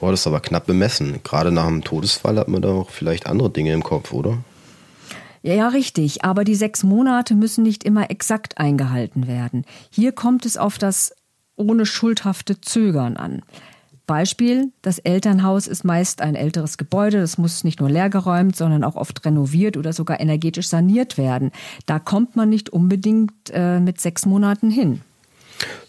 Boah, 0.00 0.10
das 0.10 0.20
ist 0.20 0.26
aber 0.26 0.40
knapp 0.40 0.66
bemessen. 0.66 1.20
Gerade 1.24 1.50
nach 1.50 1.66
einem 1.66 1.82
Todesfall 1.82 2.38
hat 2.38 2.48
man 2.48 2.62
da 2.62 2.68
auch 2.68 2.90
vielleicht 2.90 3.26
andere 3.26 3.50
Dinge 3.50 3.72
im 3.72 3.82
Kopf, 3.82 4.12
oder? 4.12 4.38
Ja, 5.42 5.54
ja, 5.54 5.68
richtig. 5.68 6.24
Aber 6.24 6.44
die 6.44 6.54
sechs 6.54 6.82
Monate 6.82 7.34
müssen 7.34 7.62
nicht 7.62 7.84
immer 7.84 8.10
exakt 8.10 8.58
eingehalten 8.58 9.26
werden. 9.26 9.64
Hier 9.90 10.12
kommt 10.12 10.46
es 10.46 10.56
auf 10.56 10.78
das 10.78 11.14
ohne 11.56 11.86
schuldhafte 11.86 12.60
Zögern 12.60 13.16
an. 13.16 13.42
Beispiel, 14.06 14.72
das 14.80 14.98
Elternhaus 14.98 15.66
ist 15.66 15.84
meist 15.84 16.22
ein 16.22 16.34
älteres 16.34 16.78
Gebäude, 16.78 17.20
das 17.20 17.36
muss 17.36 17.62
nicht 17.62 17.78
nur 17.78 17.90
leergeräumt, 17.90 18.56
sondern 18.56 18.82
auch 18.82 18.96
oft 18.96 19.24
renoviert 19.26 19.76
oder 19.76 19.92
sogar 19.92 20.18
energetisch 20.18 20.68
saniert 20.68 21.18
werden. 21.18 21.52
Da 21.84 21.98
kommt 21.98 22.34
man 22.34 22.48
nicht 22.48 22.70
unbedingt 22.70 23.32
äh, 23.52 23.80
mit 23.80 24.00
sechs 24.00 24.24
Monaten 24.24 24.70
hin. 24.70 25.02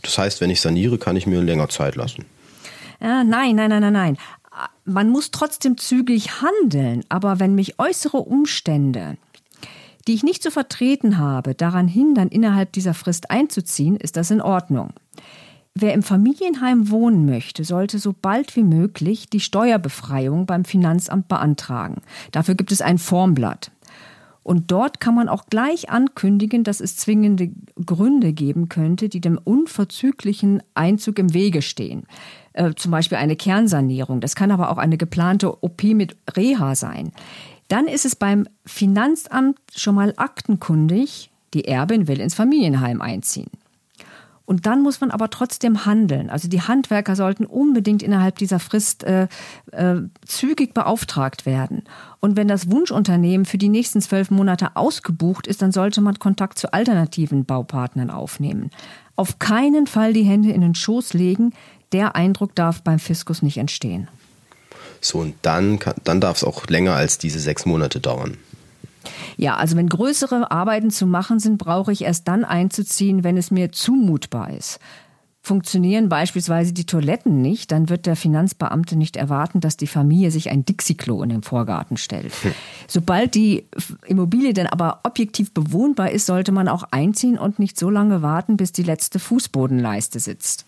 Das 0.01 0.17
heißt, 0.17 0.41
wenn 0.41 0.49
ich 0.49 0.59
saniere, 0.59 0.97
kann 0.97 1.15
ich 1.15 1.27
mir 1.27 1.41
länger 1.41 1.69
Zeit 1.69 1.95
lassen. 1.95 2.25
Ja, 3.01 3.23
nein, 3.23 3.55
nein, 3.55 3.69
nein, 3.69 3.81
nein, 3.81 3.93
nein. 3.93 4.17
Man 4.83 5.09
muss 5.09 5.31
trotzdem 5.31 5.77
zügig 5.77 6.41
handeln, 6.41 7.03
aber 7.09 7.39
wenn 7.39 7.55
mich 7.55 7.79
äußere 7.79 8.17
Umstände, 8.17 9.17
die 10.07 10.13
ich 10.13 10.23
nicht 10.23 10.43
zu 10.43 10.51
vertreten 10.51 11.17
habe, 11.17 11.55
daran 11.55 11.87
hindern, 11.87 12.29
innerhalb 12.29 12.73
dieser 12.73 12.93
Frist 12.93 13.31
einzuziehen, 13.31 13.95
ist 13.95 14.17
das 14.17 14.31
in 14.31 14.41
Ordnung. 14.41 14.93
Wer 15.75 15.93
im 15.93 16.03
Familienheim 16.03 16.89
wohnen 16.89 17.25
möchte, 17.25 17.63
sollte 17.63 17.99
so 17.99 18.13
bald 18.19 18.55
wie 18.55 18.63
möglich 18.63 19.29
die 19.29 19.39
Steuerbefreiung 19.39 20.45
beim 20.45 20.65
Finanzamt 20.65 21.27
beantragen. 21.27 22.01
Dafür 22.31 22.55
gibt 22.55 22.71
es 22.71 22.81
ein 22.81 22.97
Formblatt. 22.97 23.71
Und 24.43 24.71
dort 24.71 24.99
kann 24.99 25.15
man 25.15 25.29
auch 25.29 25.45
gleich 25.47 25.89
ankündigen, 25.89 26.63
dass 26.63 26.79
es 26.79 26.95
zwingende 26.95 27.51
Gründe 27.85 28.33
geben 28.33 28.69
könnte, 28.69 29.09
die 29.09 29.21
dem 29.21 29.37
unverzüglichen 29.37 30.63
Einzug 30.73 31.19
im 31.19 31.33
Wege 31.33 31.61
stehen. 31.61 32.03
Äh, 32.53 32.73
zum 32.75 32.91
Beispiel 32.91 33.17
eine 33.17 33.35
Kernsanierung. 33.35 34.21
Das 34.21 34.35
kann 34.35 34.51
aber 34.51 34.71
auch 34.71 34.77
eine 34.77 34.97
geplante 34.97 35.63
OP 35.63 35.83
mit 35.83 36.15
Reha 36.35 36.75
sein. 36.75 37.11
Dann 37.67 37.87
ist 37.87 38.05
es 38.05 38.15
beim 38.15 38.47
Finanzamt 38.65 39.59
schon 39.75 39.95
mal 39.95 40.13
aktenkundig, 40.17 41.29
die 41.53 41.65
Erbin 41.65 42.07
will 42.07 42.19
ins 42.19 42.33
Familienheim 42.33 43.01
einziehen. 43.01 43.49
Und 44.49 44.65
dann 44.65 44.81
muss 44.81 44.99
man 44.99 45.11
aber 45.11 45.29
trotzdem 45.29 45.85
handeln. 45.85 46.31
Also 46.31 46.47
die 46.47 46.63
Handwerker 46.63 47.15
sollten 47.15 47.45
unbedingt 47.45 48.01
innerhalb 48.01 48.39
dieser 48.39 48.57
Frist 48.57 49.03
äh, 49.03 49.27
äh, 49.71 49.97
zügig 50.25 50.73
beauftragt 50.73 51.45
werden. 51.45 51.83
Und 52.19 52.35
wenn 52.35 52.47
das 52.47 52.71
Wunschunternehmen 52.71 53.45
für 53.45 53.59
die 53.59 53.69
nächsten 53.69 54.01
zwölf 54.01 54.31
Monate 54.31 54.75
ausgebucht 54.75 55.45
ist, 55.45 55.61
dann 55.61 55.71
sollte 55.71 56.01
man 56.01 56.17
Kontakt 56.17 56.57
zu 56.57 56.73
alternativen 56.73 57.45
Baupartnern 57.45 58.09
aufnehmen. 58.09 58.71
Auf 59.15 59.37
keinen 59.37 59.85
Fall 59.85 60.13
die 60.13 60.23
Hände 60.23 60.49
in 60.49 60.61
den 60.61 60.73
Schoß 60.73 61.13
legen, 61.13 61.53
der 61.91 62.15
Eindruck 62.15 62.55
darf 62.55 62.81
beim 62.81 62.97
Fiskus 62.97 63.43
nicht 63.43 63.57
entstehen. 63.57 64.07
So, 64.99 65.19
und 65.19 65.35
dann, 65.43 65.77
dann 66.03 66.21
darf 66.21 66.37
es 66.37 66.43
auch 66.43 66.65
länger 66.65 66.95
als 66.95 67.19
diese 67.19 67.39
sechs 67.39 67.67
Monate 67.67 67.99
dauern. 67.99 68.35
Ja, 69.37 69.55
also 69.55 69.75
wenn 69.75 69.89
größere 69.89 70.51
Arbeiten 70.51 70.91
zu 70.91 71.05
machen 71.05 71.39
sind, 71.39 71.57
brauche 71.57 71.91
ich 71.91 72.03
erst 72.03 72.27
dann 72.27 72.43
einzuziehen, 72.45 73.23
wenn 73.23 73.37
es 73.37 73.51
mir 73.51 73.71
zumutbar 73.71 74.51
ist. 74.51 74.79
Funktionieren 75.41 76.09
beispielsweise 76.09 76.73
die 76.73 76.85
Toiletten 76.85 77.41
nicht, 77.41 77.71
dann 77.71 77.89
wird 77.89 78.05
der 78.05 78.15
Finanzbeamte 78.15 78.97
nicht 78.97 79.15
erwarten, 79.15 79.61
dass 79.61 79.77
die 79.77 79.87
Familie 79.87 80.31
sich 80.31 80.51
ein 80.51 80.65
Dixie-Klo 80.65 81.23
in 81.23 81.29
den 81.29 81.43
Vorgarten 81.43 81.97
stellt. 81.97 82.33
Hm. 82.43 82.51
Sobald 82.87 83.35
die 83.35 83.65
Immobilie 84.05 84.53
dann 84.53 84.67
aber 84.67 84.99
objektiv 85.03 85.53
bewohnbar 85.53 86.11
ist, 86.11 86.25
sollte 86.25 86.51
man 86.51 86.67
auch 86.67 86.83
einziehen 86.91 87.37
und 87.37 87.57
nicht 87.57 87.79
so 87.79 87.89
lange 87.89 88.21
warten, 88.21 88.57
bis 88.57 88.73
die 88.73 88.83
letzte 88.83 89.17
Fußbodenleiste 89.17 90.19
sitzt. 90.19 90.65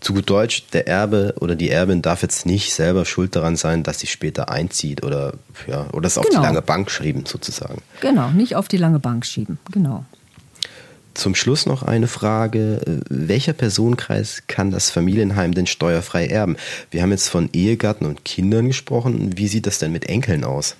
Zu 0.00 0.14
gut 0.14 0.30
Deutsch, 0.30 0.64
der 0.72 0.88
Erbe 0.88 1.34
oder 1.40 1.56
die 1.56 1.70
Erbin 1.70 2.02
darf 2.02 2.22
jetzt 2.22 2.46
nicht 2.46 2.72
selber 2.72 3.04
schuld 3.04 3.36
daran 3.36 3.56
sein, 3.56 3.82
dass 3.82 4.00
sie 4.00 4.06
später 4.06 4.50
einzieht 4.50 5.02
oder, 5.02 5.34
ja, 5.66 5.86
oder 5.92 6.06
es 6.06 6.18
auf 6.18 6.26
genau. 6.26 6.40
die 6.40 6.46
lange 6.46 6.62
Bank 6.62 6.90
schieben, 6.90 7.26
sozusagen. 7.26 7.82
Genau, 8.00 8.30
nicht 8.30 8.56
auf 8.56 8.68
die 8.68 8.78
lange 8.78 8.98
Bank 8.98 9.26
schieben, 9.26 9.58
genau. 9.70 10.04
Zum 11.14 11.34
Schluss 11.34 11.66
noch 11.66 11.82
eine 11.82 12.06
Frage. 12.06 12.80
Welcher 13.08 13.52
Personenkreis 13.52 14.44
kann 14.46 14.70
das 14.70 14.90
Familienheim 14.90 15.52
denn 15.52 15.66
steuerfrei 15.66 16.26
erben? 16.26 16.56
Wir 16.90 17.02
haben 17.02 17.10
jetzt 17.10 17.28
von 17.28 17.50
Ehegatten 17.52 18.06
und 18.06 18.24
Kindern 18.24 18.68
gesprochen. 18.68 19.36
Wie 19.36 19.48
sieht 19.48 19.66
das 19.66 19.78
denn 19.78 19.92
mit 19.92 20.06
Enkeln 20.06 20.44
aus? 20.44 20.76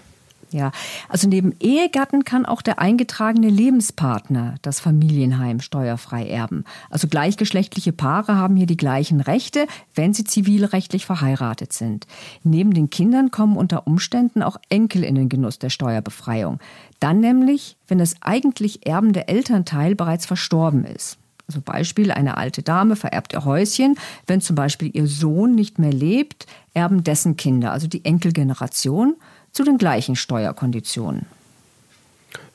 Ja, 0.52 0.72
also 1.08 1.28
neben 1.28 1.54
Ehegatten 1.60 2.24
kann 2.24 2.44
auch 2.44 2.60
der 2.60 2.80
eingetragene 2.80 3.48
Lebenspartner 3.48 4.56
das 4.62 4.80
Familienheim 4.80 5.60
steuerfrei 5.60 6.28
erben. 6.28 6.64
Also 6.90 7.06
gleichgeschlechtliche 7.06 7.92
Paare 7.92 8.34
haben 8.34 8.56
hier 8.56 8.66
die 8.66 8.76
gleichen 8.76 9.20
Rechte, 9.20 9.66
wenn 9.94 10.12
sie 10.12 10.24
zivilrechtlich 10.24 11.06
verheiratet 11.06 11.72
sind. 11.72 12.08
Neben 12.42 12.74
den 12.74 12.90
Kindern 12.90 13.30
kommen 13.30 13.56
unter 13.56 13.86
Umständen 13.86 14.42
auch 14.42 14.56
Enkel 14.68 15.04
in 15.04 15.14
den 15.14 15.28
Genuss 15.28 15.60
der 15.60 15.70
Steuerbefreiung. 15.70 16.58
Dann 16.98 17.20
nämlich, 17.20 17.76
wenn 17.86 17.98
das 17.98 18.16
eigentlich 18.20 18.86
erbende 18.86 19.28
Elternteil 19.28 19.94
bereits 19.94 20.26
verstorben 20.26 20.84
ist. 20.84 21.18
Also 21.46 21.60
Beispiel, 21.60 22.12
eine 22.12 22.36
alte 22.36 22.62
Dame 22.62 22.94
vererbt 22.94 23.32
ihr 23.32 23.44
Häuschen. 23.44 23.96
Wenn 24.26 24.40
zum 24.40 24.54
Beispiel 24.54 24.90
ihr 24.92 25.08
Sohn 25.08 25.56
nicht 25.56 25.80
mehr 25.80 25.92
lebt, 25.92 26.46
erben 26.74 27.02
dessen 27.02 27.36
Kinder, 27.36 27.72
also 27.72 27.88
die 27.88 28.04
Enkelgeneration 28.04 29.16
zu 29.52 29.64
den 29.64 29.78
gleichen 29.78 30.16
Steuerkonditionen. 30.16 31.26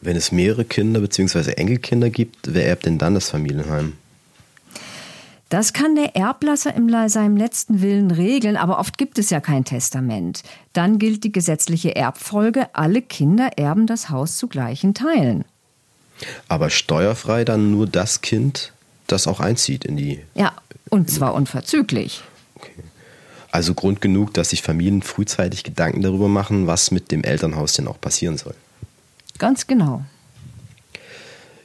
Wenn 0.01 0.15
es 0.15 0.31
mehrere 0.31 0.65
Kinder 0.65 0.99
bzw. 1.01 1.51
Enkelkinder 1.53 2.09
gibt, 2.09 2.53
wer 2.53 2.67
erbt 2.67 2.85
denn 2.85 2.97
dann 2.97 3.15
das 3.15 3.29
Familienheim? 3.29 3.93
Das 5.49 5.73
kann 5.73 5.95
der 5.95 6.15
Erblasser 6.15 6.73
in 6.75 6.89
seinem 7.07 7.37
letzten 7.37 7.81
Willen 7.81 8.09
regeln, 8.11 8.57
aber 8.57 8.79
oft 8.79 8.97
gibt 8.97 9.19
es 9.19 9.29
ja 9.29 9.39
kein 9.39 9.63
Testament. 9.63 10.41
Dann 10.73 10.97
gilt 10.97 11.23
die 11.23 11.31
gesetzliche 11.31 11.95
Erbfolge, 11.95 12.67
alle 12.73 13.01
Kinder 13.01 13.51
erben 13.57 13.85
das 13.85 14.09
Haus 14.09 14.37
zu 14.37 14.47
gleichen 14.47 14.93
Teilen. 14.93 15.45
Aber 16.47 16.69
steuerfrei 16.69 17.45
dann 17.45 17.71
nur 17.71 17.87
das 17.87 18.21
Kind, 18.21 18.73
das 19.07 19.27
auch 19.27 19.39
einzieht 19.39 19.85
in 19.85 19.97
die. 19.97 20.19
Ja, 20.33 20.53
und 20.89 21.09
zwar 21.09 21.33
unverzüglich. 21.35 22.23
Okay. 22.55 22.71
Also 23.55 23.73
Grund 23.73 24.01
genug, 24.01 24.33
dass 24.33 24.49
sich 24.49 24.61
Familien 24.61 25.01
frühzeitig 25.01 25.63
Gedanken 25.63 26.01
darüber 26.01 26.27
machen, 26.27 26.67
was 26.67 26.91
mit 26.91 27.09
dem 27.09 27.23
Elternhaus 27.23 27.71
denn 27.71 27.87
auch 27.87 28.01
passieren 28.01 28.37
soll. 28.37 28.53
Ganz 29.37 29.65
genau. 29.65 30.03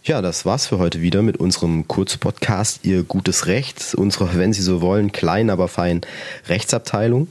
Ja, 0.04 0.22
das 0.22 0.46
war's 0.46 0.68
für 0.68 0.78
heute 0.78 1.00
wieder 1.00 1.22
mit 1.22 1.38
unserem 1.38 1.88
Kurzpodcast 1.88 2.84
Ihr 2.84 3.02
gutes 3.02 3.46
Recht, 3.46 3.96
unsere, 3.96 4.38
wenn 4.38 4.52
Sie 4.52 4.62
so 4.62 4.80
wollen, 4.80 5.10
kleinen, 5.10 5.50
aber 5.50 5.66
feinen 5.66 6.02
Rechtsabteilung. 6.46 7.26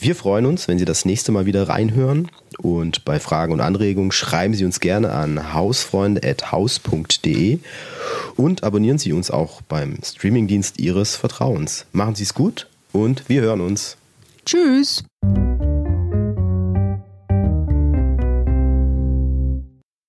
Wir 0.00 0.16
freuen 0.16 0.46
uns, 0.46 0.66
wenn 0.66 0.80
Sie 0.80 0.84
das 0.84 1.04
nächste 1.04 1.30
Mal 1.30 1.46
wieder 1.46 1.68
reinhören 1.68 2.28
und 2.58 3.04
bei 3.04 3.20
Fragen 3.20 3.52
und 3.52 3.60
Anregungen 3.60 4.10
schreiben 4.10 4.54
Sie 4.54 4.64
uns 4.64 4.80
gerne 4.80 5.12
an 5.12 5.54
hausfreunde.haus.de 5.54 7.60
und 8.34 8.64
abonnieren 8.64 8.98
Sie 8.98 9.12
uns 9.12 9.30
auch 9.30 9.62
beim 9.62 9.98
Streamingdienst 10.04 10.80
Ihres 10.80 11.14
Vertrauens. 11.14 11.86
Machen 11.92 12.16
Sie 12.16 12.24
es 12.24 12.34
gut 12.34 12.66
und 12.92 13.28
wir 13.28 13.42
hören 13.42 13.60
uns. 13.60 13.96
Tschüss. 14.44 15.04